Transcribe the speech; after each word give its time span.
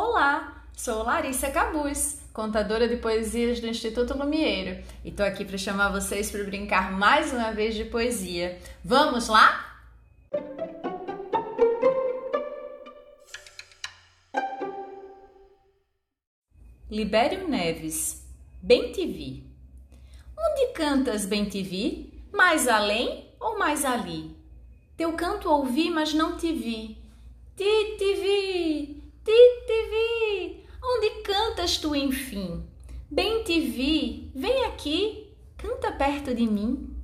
Olá, 0.00 0.62
sou 0.76 1.02
Larissa 1.02 1.50
Cabuz, 1.50 2.20
contadora 2.32 2.86
de 2.86 2.98
poesias 2.98 3.58
do 3.58 3.66
Instituto 3.66 4.16
Lumieiro, 4.16 4.80
e 5.04 5.10
tô 5.10 5.24
aqui 5.24 5.44
para 5.44 5.58
chamar 5.58 5.88
vocês 5.88 6.30
para 6.30 6.44
brincar 6.44 6.92
mais 6.92 7.32
uma 7.32 7.50
vez 7.50 7.74
de 7.74 7.84
poesia. 7.84 8.60
Vamos 8.84 9.26
lá? 9.26 9.82
Libério 16.88 17.48
Neves, 17.48 18.24
Bem 18.62 18.92
te 18.92 19.04
vi. 19.04 19.50
Onde 20.38 20.74
cantas, 20.74 21.26
bem 21.26 21.46
te 21.46 21.60
vi? 21.60 22.22
Mais 22.32 22.68
além 22.68 23.34
ou 23.40 23.58
mais 23.58 23.84
ali? 23.84 24.30
Teu 24.96 25.14
canto 25.14 25.50
ouvi, 25.50 25.90
mas 25.90 26.14
não 26.14 26.36
te 26.36 26.52
vi. 26.52 26.96
Ti 27.56 27.96
te 27.98 28.14
vi, 28.14 28.97
te 29.32 29.88
vi. 29.90 30.66
Onde 30.82 31.22
cantas 31.22 31.76
tu, 31.76 31.94
enfim? 31.94 32.64
Bem 33.10 33.42
te 33.44 33.60
vi, 33.60 34.30
vem 34.34 34.64
aqui, 34.66 35.34
canta 35.56 35.92
perto 35.92 36.34
de 36.34 36.46
mim. 36.46 36.94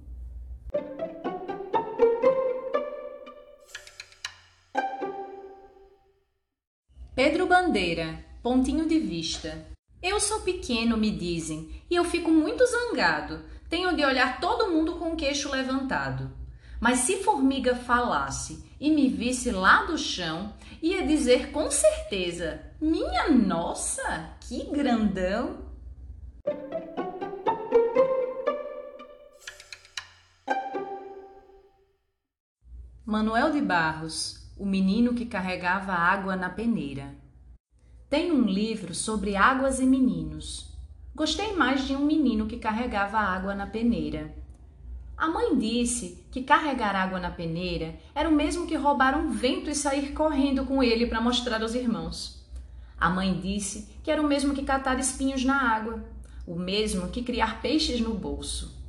Pedro 7.15 7.47
Bandeira, 7.47 8.25
pontinho 8.43 8.87
de 8.87 8.99
vista. 8.99 9.67
Eu 10.03 10.21
sou 10.21 10.41
pequeno, 10.41 10.97
me 10.97 11.11
dizem, 11.11 11.83
e 11.89 11.95
eu 11.95 12.05
fico 12.05 12.31
muito 12.31 12.67
zangado. 12.67 13.43
Tenho 13.69 13.97
de 13.97 14.05
olhar 14.05 14.41
todo 14.41 14.71
mundo 14.71 14.97
com 14.97 15.13
o 15.13 15.17
queixo 15.17 15.51
levantado. 15.51 16.44
Mas 16.81 17.01
se 17.01 17.23
formiga 17.23 17.75
falasse 17.75 18.65
e 18.81 18.91
me 18.91 19.09
visse 19.09 19.51
lá 19.51 19.85
do 19.85 19.97
chão, 19.97 20.53
ia 20.83 21.07
dizer 21.07 21.51
com 21.51 21.71
certeza: 21.71 22.61
Minha 22.81 23.31
nossa, 23.31 24.37
que 24.41 24.65
grandão! 24.71 25.65
Manuel 33.07 33.53
de 33.53 33.61
Barros, 33.61 34.51
o 34.59 34.65
menino 34.65 35.15
que 35.15 35.27
carregava 35.27 35.93
água 35.93 36.37
na 36.37 36.51
peneira. 36.51 37.15
Tem 38.09 38.33
um 38.33 38.45
livro 38.45 38.95
sobre 38.95 39.37
águas 39.37 39.81
e 39.81 39.87
meninos. 39.87 40.73
Gostei 41.15 41.53
mais 41.53 41.87
de 41.87 41.95
um 41.95 42.05
menino 42.05 42.47
que 42.47 42.59
carregava 42.59 43.19
água 43.19 43.55
na 43.55 43.67
peneira. 43.67 44.35
A 45.17 45.29
mãe 45.29 45.57
disse 45.57 46.27
que 46.31 46.43
carregar 46.43 46.97
água 46.97 47.21
na 47.21 47.31
peneira 47.31 47.95
era 48.15 48.29
o 48.29 48.33
mesmo 48.33 48.67
que 48.67 48.77
roubar 48.77 49.17
um 49.17 49.31
vento 49.31 49.71
e 49.71 49.75
sair 49.75 50.13
correndo 50.13 50.67
com 50.67 50.83
ele 50.83 51.07
para 51.07 51.21
mostrar 51.21 51.63
aos 51.63 51.75
irmãos. 51.75 52.45
A 52.99 53.09
mãe 53.09 53.39
disse 53.41 53.89
que 54.03 54.11
era 54.11 54.21
o 54.21 54.27
mesmo 54.27 54.55
que 54.55 54.65
catar 54.65 54.99
espinhos 54.99 55.45
na 55.45 55.61
água, 55.73 56.05
o 56.47 56.57
mesmo 56.57 57.09
que 57.09 57.23
criar 57.23 57.63
peixes 57.63 58.01
no 58.01 58.15
bolso. 58.15 58.83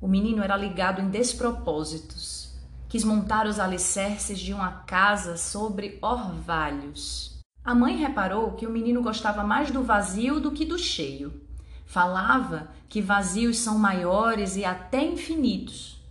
O 0.00 0.08
menino 0.08 0.42
era 0.42 0.56
ligado 0.56 1.00
em 1.00 1.08
despropósitos. 1.08 2.52
Quis 2.88 3.04
montar 3.04 3.46
os 3.46 3.58
alicerces 3.58 4.38
de 4.38 4.52
uma 4.52 4.70
casa 4.82 5.36
sobre 5.36 5.98
orvalhos. 6.02 7.40
A 7.64 7.74
mãe 7.74 7.96
reparou 7.96 8.52
que 8.52 8.66
o 8.66 8.70
menino 8.70 9.02
gostava 9.02 9.44
mais 9.44 9.70
do 9.70 9.82
vazio 9.82 10.40
do 10.40 10.50
que 10.50 10.64
do 10.64 10.78
cheio. 10.78 11.41
Falava 11.92 12.70
que 12.88 13.02
vazios 13.02 13.58
são 13.58 13.78
maiores 13.78 14.56
e 14.56 14.64
até 14.64 15.04
infinitos. 15.04 16.02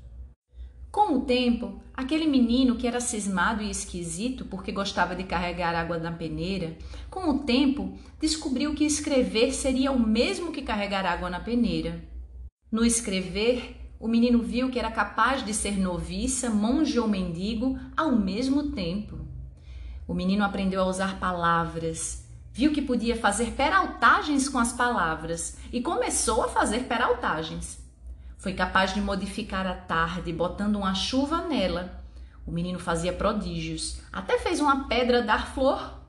Com 0.92 1.16
o 1.16 1.22
tempo, 1.22 1.82
aquele 1.92 2.28
menino 2.28 2.76
que 2.76 2.86
era 2.86 3.00
cismado 3.00 3.64
e 3.64 3.72
esquisito 3.72 4.46
porque 4.46 4.72
gostava 4.72 5.16
de 5.16 5.24
carregar 5.24 5.74
água 5.74 5.98
na 5.98 6.12
peneira, 6.12 6.78
com 7.10 7.28
o 7.32 7.40
tempo 7.40 7.98
descobriu 8.20 8.76
que 8.76 8.86
escrever 8.86 9.56
seria 9.56 9.92
o 9.92 10.00
mesmo 10.00 10.52
que 10.52 10.62
carregar 10.62 11.04
água 11.04 11.32
na 11.32 11.40
peneira. 11.40 12.00
No 12.72 12.86
escrever, 12.86 13.76
o 14.00 14.08
menino 14.08 14.44
viu 14.44 14.70
que 14.70 14.78
era 14.78 14.92
capaz 14.92 15.44
de 15.44 15.52
ser 15.52 15.80
noviça, 15.80 16.52
monge 16.52 17.00
ou 17.00 17.08
mendigo 17.08 17.76
ao 17.98 18.16
mesmo 18.16 18.70
tempo. 18.70 19.18
O 20.08 20.14
menino 20.14 20.44
aprendeu 20.44 20.84
a 20.84 20.88
usar 20.88 21.20
palavras, 21.20 22.21
viu 22.54 22.74
que 22.74 22.82
podia 22.82 23.16
fazer 23.16 23.52
peraltagens 23.52 24.50
com 24.50 24.60
as 24.60 24.74
palavras 24.74 25.58
e 25.72 25.82
começou 25.82 26.44
a 26.44 26.50
fazer 26.50 26.84
peraltagens. 26.84 27.80
Foi 28.38 28.54
capaz 28.54 28.94
de 28.94 29.02
modificar 29.02 29.66
a 29.66 29.74
tarde, 29.74 30.34
botando 30.34 30.76
uma 30.76 30.94
chuva 30.94 31.42
nela. 31.42 32.02
O 32.46 32.52
menino 32.52 32.80
fazia 32.80 33.14
prodígios, 33.14 34.02
até 34.12 34.38
fez 34.40 34.60
uma 34.60 34.88
pedra 34.88 35.22
dar 35.22 35.54
flor. 35.54 36.00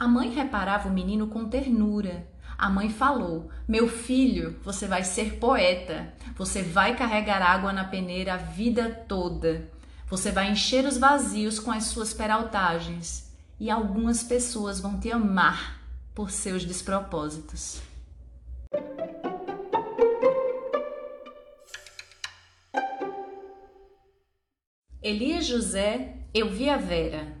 A 0.00 0.08
mãe 0.08 0.30
reparava 0.30 0.88
o 0.88 0.92
menino 0.92 1.28
com 1.28 1.48
ternura. 1.48 2.26
A 2.56 2.70
mãe 2.70 2.88
falou: 2.88 3.50
Meu 3.68 3.88
filho, 3.88 4.58
você 4.64 4.86
vai 4.86 5.04
ser 5.04 5.34
poeta. 5.34 6.12
Você 6.36 6.62
vai 6.62 6.96
carregar 6.96 7.42
água 7.42 7.72
na 7.72 7.84
peneira 7.84 8.34
a 8.34 8.38
vida 8.38 9.04
toda. 9.06 9.70
Você 10.08 10.32
vai 10.32 10.50
encher 10.50 10.86
os 10.86 10.96
vazios 10.96 11.60
com 11.60 11.70
as 11.70 11.84
suas 11.84 12.14
peraltagens 12.14 13.27
e 13.60 13.70
algumas 13.70 14.22
pessoas 14.22 14.80
vão 14.80 14.98
te 15.00 15.10
amar 15.10 15.80
por 16.14 16.30
seus 16.30 16.64
despropósitos. 16.64 17.80
Elias 25.02 25.46
José, 25.46 26.16
eu 26.34 26.50
vi 26.50 26.68
a 26.68 26.76
Vera. 26.76 27.36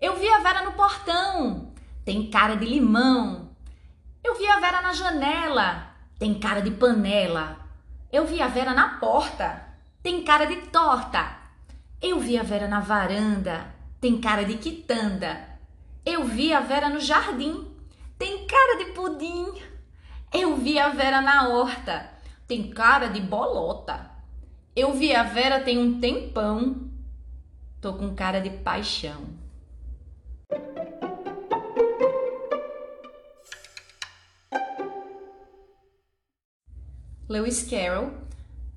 Eu 0.00 0.16
vi 0.18 0.28
a 0.28 0.40
Vera 0.40 0.64
no 0.64 0.72
portão, 0.72 1.72
tem 2.04 2.30
cara 2.30 2.54
de 2.54 2.64
limão. 2.64 3.50
Eu 4.24 4.38
vi 4.38 4.46
a 4.46 4.58
Vera 4.58 4.80
na 4.80 4.92
janela, 4.92 5.94
tem 6.18 6.38
cara 6.38 6.60
de 6.60 6.70
panela. 6.70 7.58
Eu 8.12 8.26
vi 8.26 8.40
a 8.40 8.48
Vera 8.48 8.72
na 8.72 8.98
porta, 8.98 9.66
tem 10.02 10.24
cara 10.24 10.46
de 10.46 10.56
torta. 10.68 11.38
Eu 12.00 12.18
vi 12.18 12.38
a 12.38 12.42
Vera 12.42 12.66
na 12.66 12.80
varanda, 12.80 13.74
tem 14.00 14.20
cara 14.20 14.44
de 14.44 14.56
quitanda. 14.56 15.49
Eu 16.04 16.24
vi 16.24 16.52
a 16.52 16.60
Vera 16.60 16.88
no 16.88 17.00
jardim. 17.00 17.70
Tem 18.18 18.46
cara 18.46 18.78
de 18.78 18.92
pudim. 18.92 19.52
Eu 20.32 20.56
vi 20.56 20.78
a 20.78 20.88
Vera 20.88 21.20
na 21.20 21.48
horta. 21.48 22.10
Tem 22.46 22.70
cara 22.70 23.08
de 23.08 23.20
bolota. 23.20 24.10
Eu 24.74 24.92
vi 24.94 25.14
a 25.14 25.22
Vera 25.22 25.60
tem 25.60 25.78
um 25.78 26.00
tempão. 26.00 26.90
Tô 27.80 27.94
com 27.94 28.14
cara 28.14 28.40
de 28.40 28.50
paixão. 28.50 29.38
Lewis 37.28 37.62
Carroll, 37.62 38.12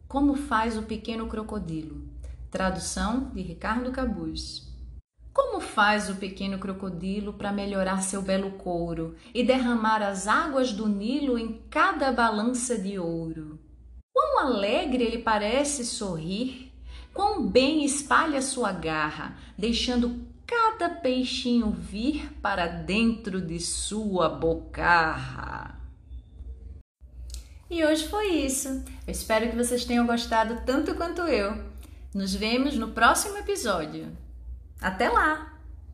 Como 0.07 0.35
faz 0.35 0.78
o 0.78 0.83
pequeno 0.83 1.28
crocodilo? 1.28 2.03
Tradução 2.51 3.31
de 3.31 3.41
Ricardo 3.41 3.91
Cabuz. 3.91 4.72
Como 5.33 5.59
faz 5.59 6.09
o 6.09 6.16
pequeno 6.16 6.59
crocodilo 6.59 7.33
para 7.33 7.51
melhorar 7.51 8.03
seu 8.03 8.21
belo 8.21 8.51
couro 8.51 9.16
e 9.33 9.44
derramar 9.44 10.03
as 10.03 10.27
águas 10.27 10.71
do 10.71 10.88
Nilo 10.88 11.39
em 11.39 11.59
cada 11.71 12.11
balança 12.11 12.77
de 12.77 12.99
ouro? 12.99 13.59
Quão 14.13 14.39
alegre 14.39 15.03
ele 15.03 15.17
parece 15.17 15.83
sorrir, 15.83 16.71
quão 17.11 17.47
bem 17.47 17.83
espalha 17.83 18.44
sua 18.44 18.71
garra, 18.71 19.35
deixando 19.57 20.23
cada 20.45 20.88
peixinho 20.88 21.71
vir 21.71 22.31
para 22.39 22.67
dentro 22.67 23.41
de 23.41 23.59
sua 23.59 24.29
bocarra. 24.29 25.79
E 27.67 27.83
hoje 27.83 28.07
foi 28.07 28.27
isso. 28.27 28.67
Eu 29.07 29.11
espero 29.11 29.50
que 29.50 29.55
vocês 29.55 29.83
tenham 29.83 30.05
gostado 30.05 30.61
tanto 30.63 30.94
quanto 30.94 31.21
eu. 31.21 31.57
Nos 32.13 32.35
vemos 32.35 32.77
no 32.77 32.89
próximo 32.89 33.35
episódio. 33.38 34.22
Até 34.83 35.09
lá! 35.09 35.53